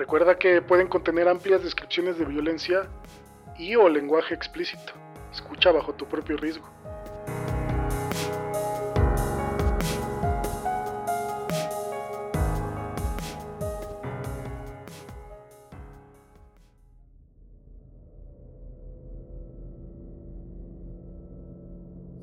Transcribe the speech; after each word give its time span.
Recuerda 0.00 0.38
que 0.38 0.62
pueden 0.62 0.88
contener 0.88 1.28
amplias 1.28 1.62
descripciones 1.62 2.18
de 2.18 2.24
violencia 2.24 2.88
y 3.58 3.76
o 3.76 3.86
lenguaje 3.86 4.32
explícito. 4.32 4.94
Escucha 5.30 5.72
bajo 5.72 5.92
tu 5.92 6.06
propio 6.06 6.38
riesgo. 6.38 6.66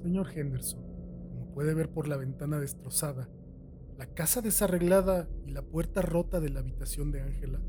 Señor 0.02 0.32
Henderson, 0.36 0.82
como 1.30 1.54
puede 1.54 1.76
ver 1.76 1.90
por 1.90 2.08
la 2.08 2.18
ventana 2.18 2.60
destrozada, 2.60 3.30
la 3.98 4.06
casa 4.06 4.42
desarreglada 4.42 5.28
y 5.46 5.52
la 5.52 5.64
puerta 5.64 6.02
rota 6.02 6.40
de 6.40 6.50
la 6.50 6.60
habitación 6.60 7.12
de 7.12 7.22
Ángela, 7.22 7.60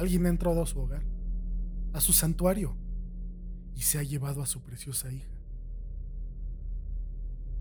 alguien 0.00 0.26
ha 0.26 0.30
entrado 0.30 0.62
a 0.62 0.66
su 0.66 0.80
hogar, 0.80 1.02
a 1.92 2.00
su 2.00 2.12
santuario, 2.12 2.74
y 3.74 3.82
se 3.82 3.98
ha 3.98 4.02
llevado 4.02 4.42
a 4.42 4.46
su 4.46 4.62
preciosa 4.62 5.12
hija. 5.12 5.30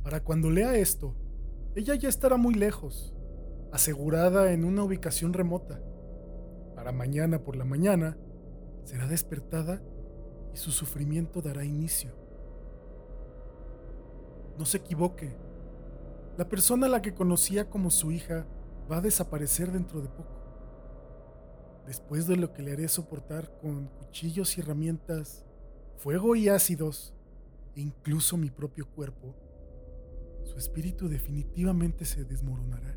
Para 0.04 0.23
cuando 0.23 0.50
lea 0.50 0.76
esto, 0.76 1.16
ella 1.76 1.95
ya 1.95 2.10
estará 2.10 2.38
muy 2.38 2.56
lejos, 2.56 3.14
asegurada 3.72 4.54
en 4.54 4.64
una 4.64 4.84
ubicación 4.84 5.34
remota. 5.34 5.82
Para 6.76 6.94
mañana 6.94 7.44
por 7.44 7.56
la 7.58 7.66
mañana, 7.66 8.17
será 8.86 9.08
despertada 9.08 9.84
y 10.54 10.58
su 10.58 10.72
sufrimiento 10.72 11.42
dará 11.42 11.66
inicio. 11.66 12.12
No 14.58 14.66
se 14.66 14.78
equivoque, 14.78 15.36
la 16.38 16.48
persona 16.48 16.86
a 16.86 16.90
la 16.90 17.02
que 17.02 17.14
conocía 17.14 17.70
como 17.70 17.92
su 17.92 18.12
hija 18.12 18.48
va 18.90 18.98
a 18.98 19.02
desaparecer 19.02 19.73
dentro 19.73 20.02
de 20.02 20.08
poco. 20.08 20.39
Después 21.90 22.28
de 22.28 22.36
lo 22.36 22.54
que 22.54 22.62
le 22.62 22.73
haré 22.73 22.88
soportar 22.88 23.58
con 23.58 23.88
cuchillos 23.88 24.56
y 24.56 24.62
herramientas, 24.62 25.44
fuego 25.98 26.36
y 26.36 26.48
ácidos, 26.48 27.16
e 27.76 27.82
incluso 27.82 28.38
mi 28.38 28.52
propio 28.52 28.88
cuerpo, 28.88 29.34
su 30.44 30.60
espíritu 30.60 31.10
definitivamente 31.10 32.06
se 32.06 32.26
desmoronará. 32.26 32.95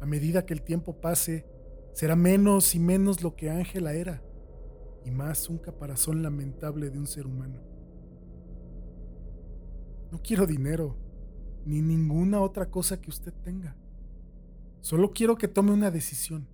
A 0.00 0.06
medida 0.06 0.44
que 0.44 0.54
el 0.54 0.62
tiempo 0.62 1.00
pase, 1.00 1.46
será 1.92 2.16
menos 2.16 2.74
y 2.74 2.80
menos 2.80 3.22
lo 3.22 3.36
que 3.36 3.48
Ángela 3.48 3.94
era, 3.94 4.24
y 5.04 5.12
más 5.12 5.48
un 5.48 5.58
caparazón 5.58 6.24
lamentable 6.24 6.90
de 6.90 6.98
un 6.98 7.06
ser 7.06 7.28
humano. 7.28 7.60
No 10.10 10.20
quiero 10.20 10.48
dinero, 10.48 10.96
ni 11.64 11.80
ninguna 11.80 12.40
otra 12.40 12.68
cosa 12.68 13.00
que 13.00 13.08
usted 13.08 13.32
tenga. 13.44 13.76
Solo 14.80 15.12
quiero 15.12 15.38
que 15.38 15.46
tome 15.46 15.70
una 15.70 15.92
decisión. 15.92 16.48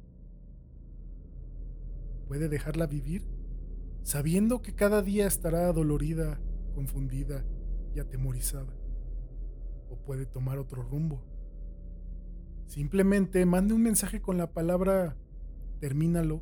Puede 2.26 2.48
dejarla 2.48 2.86
vivir 2.86 3.26
sabiendo 4.06 4.62
que 4.62 4.72
cada 4.72 5.02
día 5.02 5.26
estará 5.26 5.72
dolorida, 5.72 6.40
confundida 6.76 7.44
y 7.92 7.98
atemorizada. 7.98 8.72
O 9.90 9.96
puede 9.96 10.26
tomar 10.26 10.58
otro 10.58 10.84
rumbo. 10.84 11.24
Simplemente 12.68 13.44
mande 13.46 13.74
un 13.74 13.82
mensaje 13.82 14.20
con 14.22 14.38
la 14.38 14.52
palabra 14.52 15.16
termínalo 15.80 16.40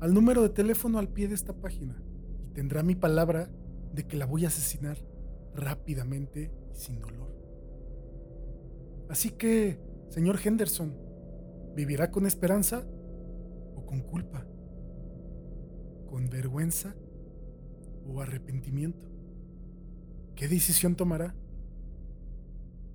al 0.00 0.14
número 0.14 0.42
de 0.42 0.48
teléfono 0.48 0.98
al 0.98 1.08
pie 1.08 1.28
de 1.28 1.34
esta 1.34 1.52
página 1.52 2.02
y 2.42 2.54
tendrá 2.54 2.82
mi 2.82 2.94
palabra 2.94 3.50
de 3.92 4.06
que 4.06 4.16
la 4.16 4.24
voy 4.24 4.44
a 4.44 4.48
asesinar 4.48 4.98
rápidamente 5.54 6.50
y 6.72 6.76
sin 6.76 7.00
dolor. 7.00 7.34
Así 9.10 9.30
que, 9.30 9.78
señor 10.08 10.38
Henderson, 10.42 10.96
¿vivirá 11.74 12.10
con 12.10 12.26
esperanza 12.26 12.86
o 13.74 13.84
con 13.84 14.00
culpa? 14.00 14.46
¿Con 16.08 16.30
vergüenza 16.30 16.94
o 18.06 18.20
arrepentimiento? 18.20 19.08
¿Qué 20.34 20.48
decisión 20.48 20.96
tomará? 20.96 21.34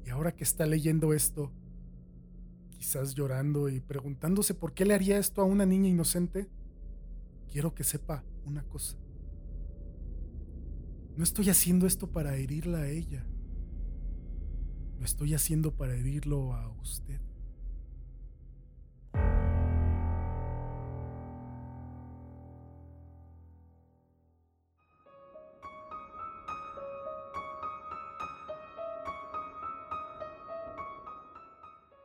Y 0.06 0.10
ahora 0.10 0.34
que 0.34 0.44
está 0.44 0.66
leyendo 0.66 1.14
esto, 1.14 1.52
quizás 2.70 3.14
llorando 3.14 3.70
y 3.70 3.80
preguntándose 3.80 4.54
por 4.54 4.74
qué 4.74 4.86
le 4.86 4.94
haría 4.94 5.18
esto 5.18 5.42
a 5.42 5.46
una 5.46 5.66
niña 5.66 5.90
inocente, 5.90 6.50
quiero 7.52 7.74
que 7.74 7.84
sepa 7.84 8.24
una 8.46 8.64
cosa. 8.64 8.98
No 11.16 11.24
estoy 11.24 11.50
haciendo 11.50 11.86
esto 11.86 12.12
para 12.12 12.36
herirla 12.36 12.80
a 12.80 12.90
ella 12.90 13.26
lo 15.04 15.08
estoy 15.08 15.34
haciendo 15.34 15.76
para 15.76 15.96
herirlo 15.96 16.54
a 16.54 16.70
usted. 16.82 17.20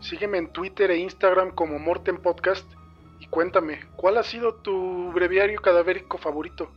Sígueme 0.00 0.38
en 0.38 0.52
Twitter 0.52 0.90
e 0.90 0.98
Instagram 0.98 1.50
como 1.50 1.78
Morten 1.78 2.18
Podcast 2.18 2.64
y 3.18 3.26
cuéntame, 3.26 3.80
¿cuál 3.96 4.16
ha 4.16 4.22
sido 4.22 4.54
tu 4.54 5.10
breviario 5.12 5.60
cadavérico 5.60 6.18
favorito? 6.18 6.70